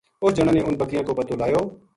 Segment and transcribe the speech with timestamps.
[0.23, 1.61] اس جنا نے اُنھ بکریاں کو پَتو لایو